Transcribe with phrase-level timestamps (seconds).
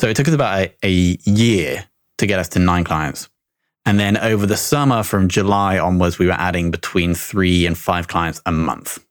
[0.00, 1.84] So it took us about a, a year
[2.16, 3.28] to get us to nine clients.
[3.84, 8.08] And then over the summer from July onwards, we were adding between three and five
[8.08, 9.04] clients a month.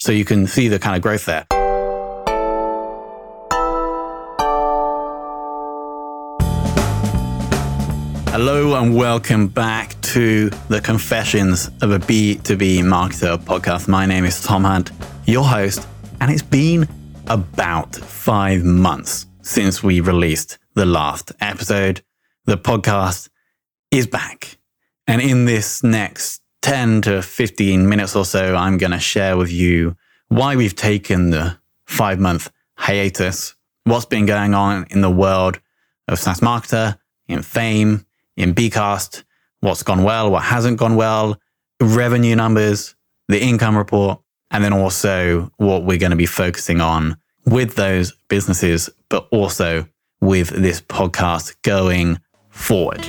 [0.00, 1.44] So you can see the kind of growth there.
[8.32, 13.88] Hello and welcome back to the Confessions of a B2B Marketer podcast.
[13.88, 14.90] My name is Tom Hunt,
[15.26, 15.86] your host,
[16.22, 16.88] and it's been
[17.26, 22.02] about five months since we released the last episode.
[22.44, 23.28] The podcast
[23.90, 24.58] is back.
[25.06, 29.50] And in this next 10 to 15 minutes or so, I'm going to share with
[29.50, 29.96] you
[30.28, 35.60] why we've taken the five month hiatus, what's been going on in the world
[36.06, 38.04] of SaaS Marketer, in Fame,
[38.36, 39.24] in Bcast,
[39.60, 41.40] what's gone well, what hasn't gone well,
[41.80, 42.94] revenue numbers,
[43.28, 47.16] the income report, and then also what we're going to be focusing on
[47.46, 49.86] with those businesses, but also
[50.20, 53.00] with this podcast going forward.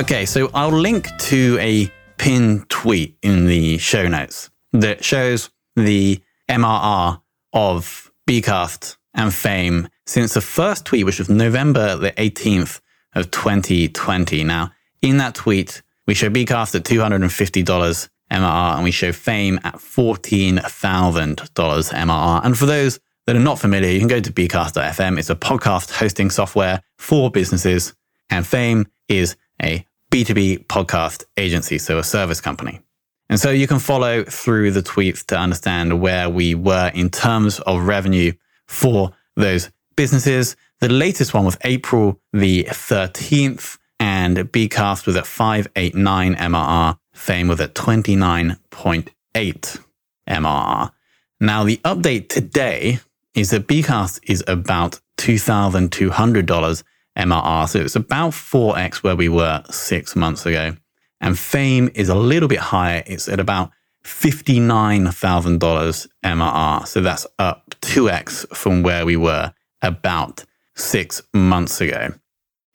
[0.00, 6.22] Okay, so I'll link to a pinned tweet in the show notes that shows the
[6.48, 7.20] MRR
[7.52, 12.80] of Bcast and Fame since the first tweet, which was November the 18th
[13.14, 14.44] of 2020.
[14.44, 19.76] Now, in that tweet, we show Bcast at $250 MRR and we show Fame at
[19.76, 22.44] $14,000 MRR.
[22.44, 25.18] And for those that are not familiar, you can go to bcast.fm.
[25.18, 27.94] It's a podcast hosting software for businesses,
[28.28, 32.80] and Fame is a B2B podcast agency, so a service company.
[33.28, 37.60] And so you can follow through the tweets to understand where we were in terms
[37.60, 38.32] of revenue
[38.66, 40.56] for those businesses.
[40.80, 46.98] The latest one was April the 13th, and Bcast was at 589 MRR.
[47.20, 49.80] Fame with a 29.8
[50.26, 50.90] MRR.
[51.38, 53.00] Now, the update today
[53.34, 56.82] is that Bcast is about $2,200
[57.18, 57.68] MRR.
[57.68, 60.76] So it's about 4x where we were six months ago.
[61.20, 63.02] And Fame is a little bit higher.
[63.06, 63.70] It's at about
[64.04, 66.88] $59,000 MRR.
[66.88, 72.14] So that's up 2x from where we were about six months ago.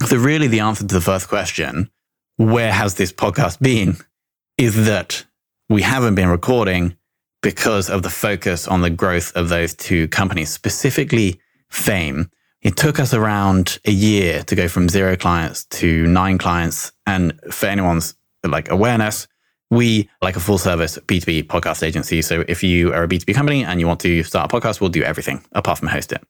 [0.06, 1.90] So, really, the answer to the first question,
[2.38, 3.98] where has this podcast been,
[4.58, 5.26] is that
[5.70, 6.96] we haven't been recording
[7.42, 11.40] because of the focus on the growth of those two companies, specifically
[11.70, 12.30] Fame.
[12.62, 16.92] It took us around a year to go from zero clients to nine clients.
[17.06, 19.28] And for anyone's like awareness,
[19.70, 22.22] we like a full service B2B podcast agency.
[22.22, 24.90] So if you are a B2B company and you want to start a podcast, we'll
[24.90, 26.24] do everything apart from host it.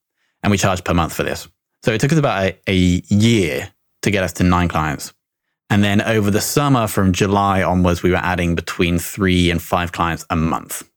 [0.43, 1.47] And we charge per month for this.
[1.83, 3.71] So it took us about a, a year
[4.01, 5.13] to get us to nine clients.
[5.69, 9.91] And then over the summer from July onwards, we were adding between three and five
[9.91, 10.89] clients a month.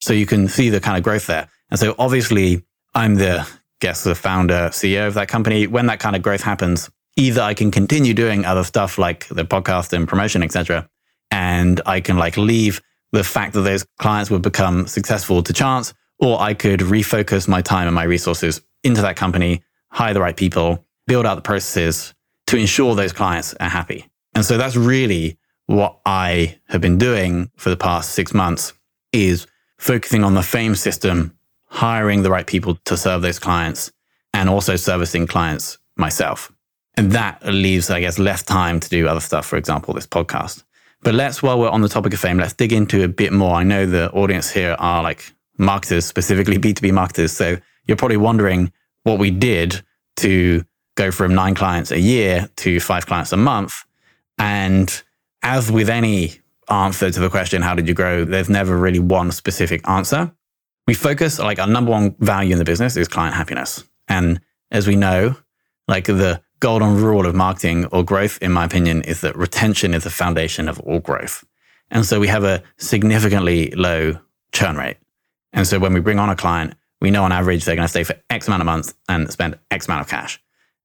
[0.00, 1.48] So you can see the kind of growth there.
[1.70, 3.48] And so obviously I'm the
[3.80, 5.66] guess the founder, CEO of that company.
[5.66, 9.44] When that kind of growth happens, either I can continue doing other stuff like the
[9.44, 10.88] podcast and promotion, etc.,
[11.30, 12.80] and I can like leave
[13.10, 17.60] the fact that those clients would become successful to chance, or I could refocus my
[17.60, 22.14] time and my resources into that company, hire the right people, build out the processes
[22.46, 24.06] to ensure those clients are happy.
[24.34, 28.72] And so that's really what I have been doing for the past six months
[29.12, 29.46] is
[29.78, 33.92] focusing on the fame system hiring the right people to serve those clients
[34.34, 36.52] and also servicing clients myself.
[36.96, 40.64] And that leaves, I guess, less time to do other stuff, for example, this podcast.
[41.02, 43.56] But let's, while we're on the topic of fame, let's dig into a bit more.
[43.56, 47.32] I know the audience here are like marketers, specifically B2B marketers.
[47.32, 47.56] So
[47.86, 48.72] you're probably wondering
[49.04, 49.82] what we did
[50.16, 50.64] to
[50.94, 53.84] go from nine clients a year to five clients a month.
[54.42, 55.02] And
[55.42, 58.24] as with any answer to the question, how did you grow?
[58.24, 60.32] There's never really one specific answer
[60.86, 63.84] we focus like our number one value in the business is client happiness.
[64.08, 65.36] And as we know,
[65.88, 70.04] like the golden rule of marketing or growth, in my opinion, is that retention is
[70.04, 71.44] the foundation of all growth.
[71.90, 74.18] And so we have a significantly low
[74.52, 74.96] churn rate.
[75.52, 77.90] And so when we bring on a client, we know on average they're going to
[77.90, 80.40] stay for X amount of months and spend X amount of cash.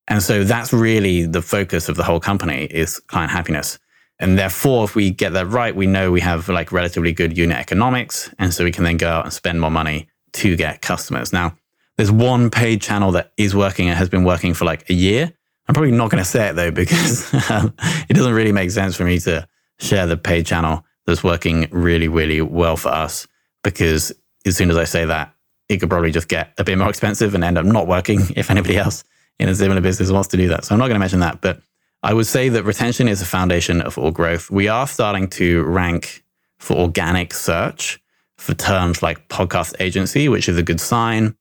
[0.07, 3.77] And so that's really the focus of the whole company is client happiness.
[4.19, 7.57] And therefore, if we get that right, we know we have like relatively good unit
[7.57, 8.33] economics.
[8.39, 11.33] And so we can then go out and spend more money to get customers.
[11.33, 11.55] Now,
[11.97, 15.31] there's one paid channel that is working and has been working for like a year.
[15.67, 17.73] I'm probably not going to say it though, because um,
[18.09, 19.47] it doesn't really make sense for me to
[19.79, 23.27] share the paid channel that's working really, really well for us.
[23.63, 24.13] Because
[24.45, 25.33] as soon as I say that,
[25.69, 28.49] it could probably just get a bit more expensive and end up not working if
[28.49, 29.03] anybody else
[29.39, 30.65] in a similar business wants to do that.
[30.65, 31.41] So I'm not going to mention that.
[31.41, 31.61] But
[32.03, 34.49] I would say that retention is the foundation of all growth.
[34.49, 36.23] We are starting to rank
[36.59, 37.99] for organic search
[38.37, 41.35] for terms like podcast agency, which is a good sign.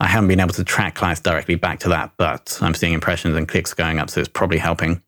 [0.00, 3.36] I haven't been able to track clients directly back to that, but I'm seeing impressions
[3.36, 5.02] and clicks going up, so it's probably helping.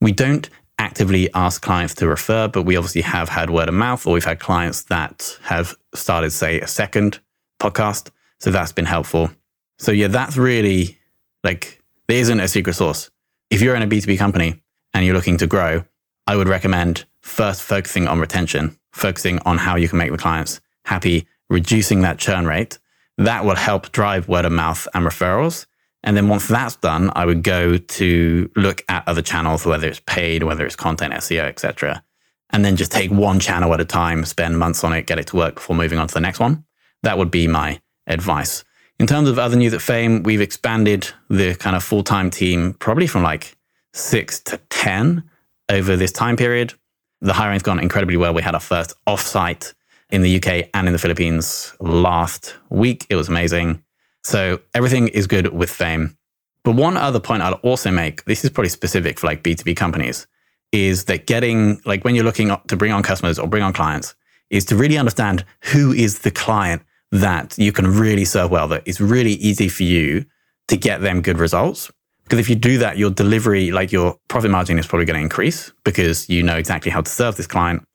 [0.00, 0.48] We don't
[0.78, 4.24] actively ask clients to refer, but we obviously have had word of mouth, or we've
[4.24, 7.20] had clients that have started, say, a second
[7.60, 8.10] podcast.
[8.40, 9.30] So that's been helpful.
[9.78, 10.98] So yeah, that's really
[11.44, 13.10] like there isn't a secret sauce.
[13.50, 14.62] If you're in a B2B company
[14.94, 15.84] and you're looking to grow,
[16.26, 20.60] I would recommend first focusing on retention, focusing on how you can make the clients
[20.84, 22.78] happy, reducing that churn rate.
[23.18, 25.66] That will help drive word of mouth and referrals.
[26.02, 30.00] And then once that's done, I would go to look at other channels, whether it's
[30.00, 32.02] paid, whether it's content, SEO, etc.
[32.50, 35.28] And then just take one channel at a time, spend months on it, get it
[35.28, 36.64] to work before moving on to the next one.
[37.02, 38.64] That would be my advice.
[39.02, 42.74] In terms of other news at Fame, we've expanded the kind of full time team
[42.74, 43.56] probably from like
[43.92, 45.28] six to 10
[45.68, 46.74] over this time period.
[47.20, 48.32] The hiring's gone incredibly well.
[48.32, 49.74] We had our first offsite
[50.10, 53.04] in the UK and in the Philippines last week.
[53.10, 53.82] It was amazing.
[54.22, 56.16] So everything is good with Fame.
[56.62, 60.28] But one other point I'll also make this is probably specific for like B2B companies
[60.70, 64.14] is that getting like when you're looking to bring on customers or bring on clients
[64.50, 66.82] is to really understand who is the client
[67.12, 70.24] that you can really serve well, that it's really easy for you
[70.68, 71.90] to get them good results.
[72.24, 75.22] Because if you do that, your delivery, like your profit margin is probably going to
[75.22, 77.86] increase because you know exactly how to serve this client.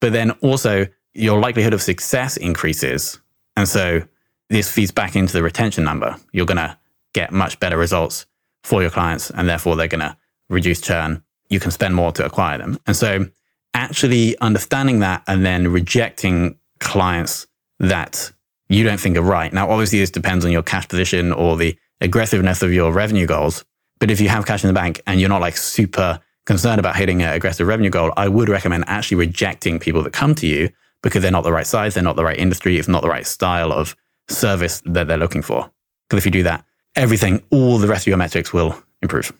[0.00, 3.20] But then also your likelihood of success increases.
[3.56, 4.02] And so
[4.48, 6.16] this feeds back into the retention number.
[6.32, 6.78] You're going to
[7.12, 8.26] get much better results
[8.62, 10.16] for your clients and therefore they're going to
[10.48, 11.24] reduce churn.
[11.48, 12.78] You can spend more to acquire them.
[12.86, 13.26] And so
[13.74, 17.48] actually understanding that and then rejecting clients
[17.80, 18.30] that
[18.70, 19.52] you don't think are right.
[19.52, 23.64] Now, obviously, this depends on your cash position or the aggressiveness of your revenue goals.
[23.98, 26.96] But if you have cash in the bank and you're not like super concerned about
[26.96, 30.70] hitting an aggressive revenue goal, I would recommend actually rejecting people that come to you
[31.02, 33.26] because they're not the right size, they're not the right industry, it's not the right
[33.26, 33.96] style of
[34.28, 35.70] service that they're looking for.
[36.08, 36.64] Because if you do that,
[36.94, 39.32] everything, all the rest of your metrics will improve.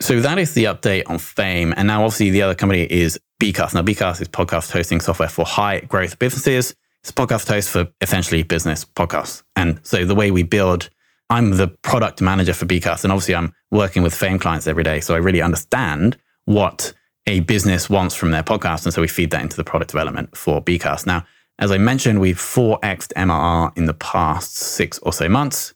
[0.00, 1.74] So that is the update on Fame.
[1.76, 3.74] And now, obviously, the other company is Bcast.
[3.74, 6.76] Now, Bcast is podcast hosting software for high growth businesses.
[7.02, 9.42] It's podcast host for essentially business podcasts.
[9.56, 10.90] And so the way we build,
[11.30, 13.04] I'm the product manager for Bcast.
[13.04, 15.00] And obviously I'm working with Fame clients every day.
[15.00, 16.92] So I really understand what
[17.26, 18.84] a business wants from their podcast.
[18.84, 21.06] And so we feed that into the product development for Bcast.
[21.06, 21.24] Now,
[21.58, 25.74] as I mentioned, we've 4xed MRR in the past six or so months.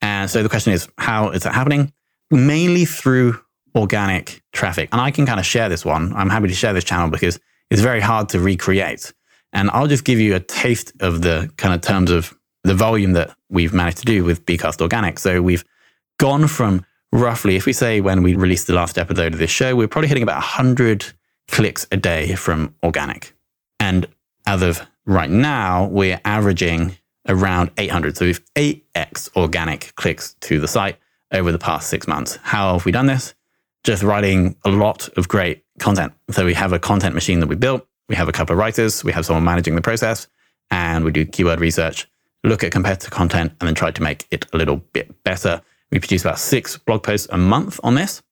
[0.00, 1.92] And so the question is, how is that happening?
[2.30, 3.40] Mainly through
[3.74, 4.88] organic traffic.
[4.92, 6.12] And I can kind of share this one.
[6.14, 7.40] I'm happy to share this channel because
[7.70, 9.12] it's very hard to recreate.
[9.54, 13.12] And I'll just give you a taste of the kind of terms of the volume
[13.12, 15.18] that we've managed to do with Bcast Organic.
[15.18, 15.64] So we've
[16.18, 19.76] gone from roughly, if we say when we released the last episode of this show,
[19.76, 21.12] we're probably hitting about 100
[21.48, 23.34] clicks a day from organic.
[23.78, 24.06] And
[24.46, 26.96] as of right now, we're averaging
[27.28, 28.16] around 800.
[28.16, 30.96] So we've 8x organic clicks to the site
[31.32, 32.38] over the past six months.
[32.42, 33.34] How have we done this?
[33.84, 36.12] Just writing a lot of great content.
[36.30, 39.04] So we have a content machine that we built we have a couple of writers,
[39.04, 40.28] we have someone managing the process,
[40.70, 42.08] and we do keyword research,
[42.42, 45.62] look at competitor content, and then try to make it a little bit better.
[45.90, 48.22] We produce about six blog posts a month on this.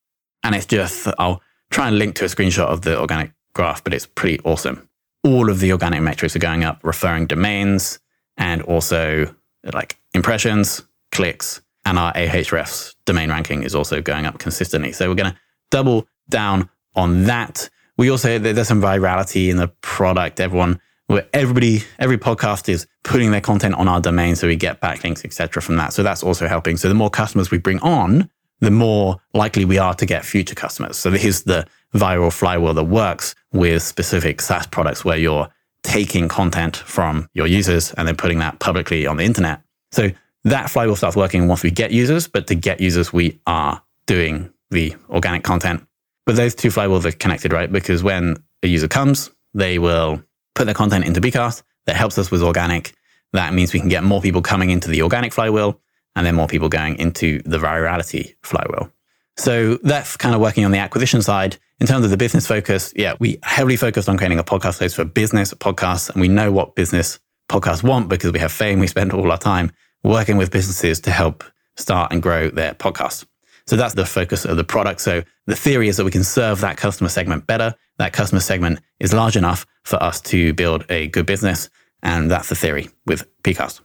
[0.42, 1.40] And it's just, I'll
[1.70, 4.88] try and link to a screenshot of the organic graph, but it's pretty awesome.
[5.24, 8.00] All of the organic metrics are going up, referring domains,
[8.36, 9.34] and also
[9.72, 10.82] like impressions,
[11.12, 14.92] clicks, and our Ahrefs domain ranking is also going up consistently.
[14.92, 15.38] So we're going to
[15.70, 17.70] double down on that.
[17.98, 20.40] We also there's some virality in the product.
[20.40, 24.80] Everyone, where everybody, every podcast is putting their content on our domain, so we get
[24.80, 25.62] backlinks, etc.
[25.62, 25.92] from that.
[25.92, 26.76] So that's also helping.
[26.76, 28.30] So the more customers we bring on,
[28.60, 30.96] the more likely we are to get future customers.
[30.96, 35.48] So here's the viral flywheel that works with specific SaaS products where you're
[35.82, 39.60] taking content from your users and then putting that publicly on the internet.
[39.90, 40.10] So
[40.44, 44.52] that flywheel starts working once we get users, but to get users, we are doing
[44.70, 45.86] the organic content
[46.26, 47.70] but those two flywheels are connected, right?
[47.70, 50.22] Because when a user comes, they will
[50.54, 51.62] put their content into Bcast.
[51.86, 52.94] That helps us with organic.
[53.32, 55.80] That means we can get more people coming into the organic flywheel
[56.14, 58.92] and then more people going into the virality flywheel.
[59.36, 61.56] So that's kind of working on the acquisition side.
[61.80, 64.94] In terms of the business focus, yeah, we heavily focused on creating a podcast host
[64.94, 66.10] for business podcasts.
[66.10, 68.78] And we know what business podcasts want because we have fame.
[68.78, 69.72] We spend all our time
[70.04, 71.44] working with businesses to help
[71.76, 73.24] start and grow their podcasts.
[73.66, 75.00] So that's the focus of the product.
[75.00, 77.74] So the theory is that we can serve that customer segment better.
[77.98, 81.70] That customer segment is large enough for us to build a good business.
[82.02, 83.80] And that's the theory with Bcast.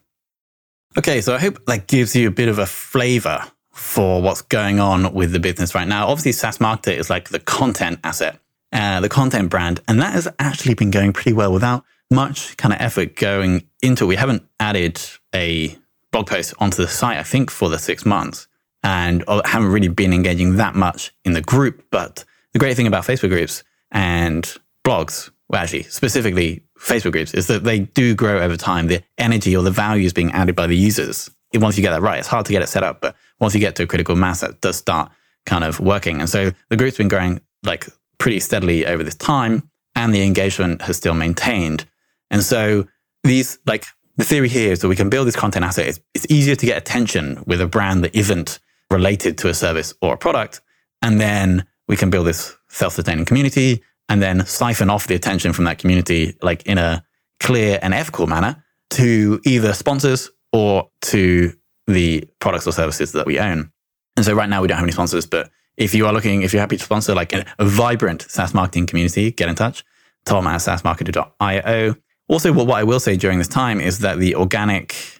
[0.97, 4.79] Okay, so I hope that gives you a bit of a flavor for what's going
[4.79, 6.07] on with the business right now.
[6.07, 8.39] Obviously, SaaS Marketer is like the content asset,
[8.73, 12.73] uh, the content brand, and that has actually been going pretty well without much kind
[12.73, 14.07] of effort going into it.
[14.07, 14.99] We haven't added
[15.35, 15.77] a
[16.11, 18.47] blog post onto the site, I think, for the six months
[18.83, 21.83] and uh, haven't really been engaging that much in the group.
[21.91, 24.43] But the great thing about Facebook groups and
[24.85, 28.87] blogs, well, actually, specifically Facebook groups, is that they do grow over time.
[28.87, 31.29] The energy or the value is being added by the users.
[31.53, 33.59] Once you get that right, it's hard to get it set up, but once you
[33.59, 35.11] get to a critical mass, that does start
[35.45, 36.19] kind of working.
[36.19, 40.81] And so the group's been growing like pretty steadily over this time, and the engagement
[40.83, 41.85] has still maintained.
[42.29, 42.87] And so
[43.23, 43.85] these like
[44.17, 45.87] the theory here is that we can build this content asset.
[45.87, 49.93] It's, it's easier to get attention with a brand that isn't related to a service
[50.01, 50.61] or a product.
[51.01, 55.65] And then we can build this self-sustaining community and then siphon off the attention from
[55.65, 57.03] that community, like in a
[57.39, 61.53] clear and ethical manner to either sponsors or to
[61.87, 63.71] the products or services that we own.
[64.15, 66.53] And so right now we don't have any sponsors, but if you are looking, if
[66.53, 69.83] you're happy to sponsor like a, a vibrant SaaS marketing community, get in touch.
[70.25, 71.95] Tom at saasmarketer.io.
[72.27, 75.16] Also, what I will say during this time is that the organic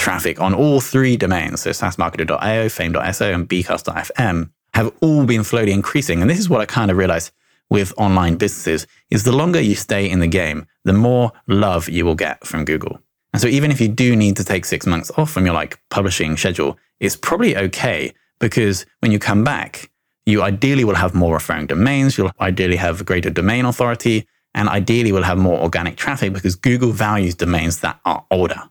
[0.00, 6.20] traffic on all three domains, so saasmarketer.io, fame.so, and bcast.fm, have all been slowly increasing.
[6.20, 7.30] And this is what I kind of realized
[7.68, 12.04] with online businesses is the longer you stay in the game, the more love you
[12.04, 13.00] will get from Google.
[13.32, 15.78] And so even if you do need to take six months off from your like
[15.90, 19.90] publishing schedule, it's probably okay because when you come back,
[20.26, 22.18] you ideally will have more referring domains.
[22.18, 26.90] You'll ideally have greater domain authority and ideally will have more organic traffic because Google
[26.90, 28.62] values domains that are older.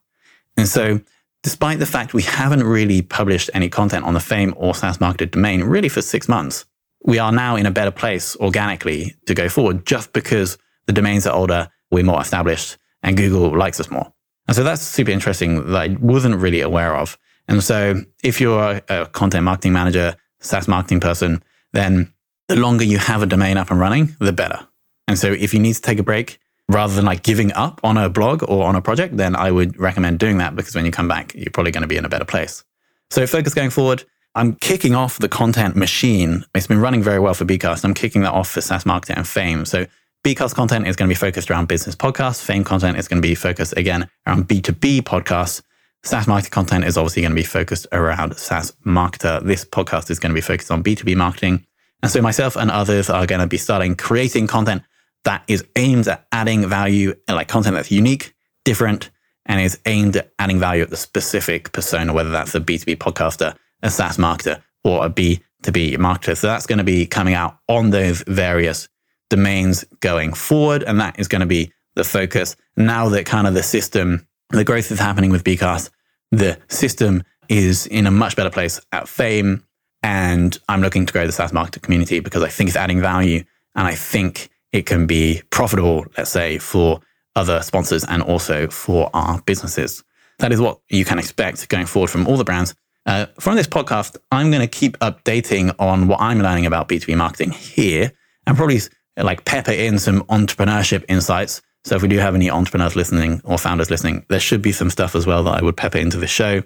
[0.57, 1.00] And so
[1.43, 5.29] despite the fact we haven't really published any content on the Fame or SaaS Marketer
[5.29, 6.65] domain really for six months,
[7.05, 11.25] we are now in a better place organically to go forward just because the domains
[11.25, 14.12] are older, we're more established, and Google likes us more.
[14.48, 17.17] And so that's super interesting that I wasn't really aware of.
[17.48, 21.43] And so if you're a content marketing manager, SaaS marketing person,
[21.74, 22.13] then
[22.48, 24.67] the longer you have a domain up and running, the better.
[25.08, 27.97] And so if you need to take a break, rather than like giving up on
[27.97, 30.91] a blog or on a project, then I would recommend doing that because when you
[30.91, 32.63] come back, you're probably going to be in a better place.
[33.09, 34.03] So focus going forward.
[34.35, 36.45] I'm kicking off the content machine.
[36.53, 37.83] It's been running very well for Bcast.
[37.83, 39.65] I'm kicking that off for SaaS Marketer and Fame.
[39.65, 39.88] So
[40.23, 42.43] Bcast content is going to be focused around business podcasts.
[42.43, 45.63] Fame content is going to be focused again around B2B podcasts.
[46.03, 49.43] SaaS Marketer content is obviously going to be focused around SaaS marketer.
[49.43, 51.65] This podcast is going to be focused on B2B marketing.
[52.03, 54.83] And so myself and others are going to be starting creating content
[55.23, 58.33] that is aimed at adding value like content that's unique,
[58.65, 59.09] different,
[59.45, 63.55] and is aimed at adding value at the specific persona, whether that's a B2B podcaster,
[63.81, 66.38] a SaaS marketer, or a B2B marketer.
[66.38, 68.88] So that's going to be coming out on those various
[69.29, 70.83] domains going forward.
[70.83, 72.55] And that is going to be the focus.
[72.77, 75.89] Now that kind of the system, the growth is happening with Bcast,
[76.31, 79.63] the system is in a much better place at Fame.
[80.03, 83.43] And I'm looking to grow the SaaS marketer community because I think it's adding value.
[83.75, 86.99] And I think it can be profitable, let's say, for
[87.35, 90.03] other sponsors and also for our businesses.
[90.39, 92.75] That is what you can expect going forward from all the brands.
[93.05, 97.17] Uh, from this podcast, I'm going to keep updating on what I'm learning about B2B
[97.17, 98.11] marketing here
[98.45, 98.79] and probably
[99.17, 101.61] like pepper in some entrepreneurship insights.
[101.85, 104.89] So if we do have any entrepreneurs listening or founders listening, there should be some
[104.89, 106.61] stuff as well that I would pepper into the show.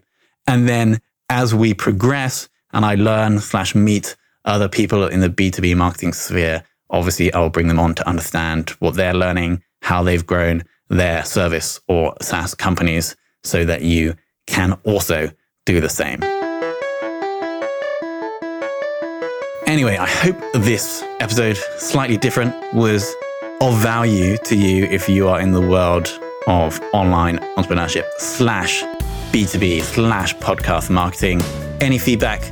[0.48, 5.76] And then as we progress and I learn slash meet other people in the B2B
[5.78, 6.64] marketing sphere,
[6.94, 11.82] obviously I'll bring them on to understand what they're learning, how they've grown their service
[11.88, 14.16] or SaaS companies so that you
[14.48, 15.32] can also
[15.66, 16.24] do the same.
[19.66, 23.14] Anyway, I hope this episode, slightly different, was
[23.60, 28.84] of value to you if you are in the world of online entrepreneurship slash
[29.32, 31.42] B2B slash podcast marketing.
[31.82, 32.44] Any feedback,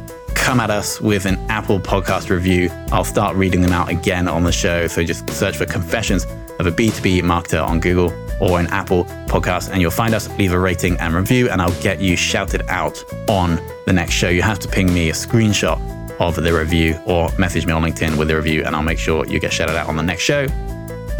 [0.42, 4.44] come at us with an Apple podcast review, I'll start reading them out again on
[4.44, 4.88] the show.
[4.88, 6.26] So just search for Confessions
[6.60, 10.28] of a B2B Marketer on Google or an Apple podcast, and you'll find us.
[10.40, 14.30] Leave a rating and review, and I'll get you shouted out on the next show.
[14.30, 15.80] You have to ping me a screenshot
[16.20, 19.26] of the review or message me on LinkedIn with the review, and I'll make sure
[19.28, 20.48] you get shouted out on the next show.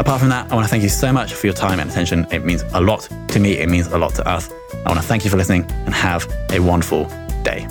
[0.00, 2.26] Apart from that, I want to thank you so much for your time and attention.
[2.32, 4.50] It means a lot to me, it means a lot to us.
[4.84, 7.04] I want to thank you for listening and have a wonderful
[7.44, 7.68] day.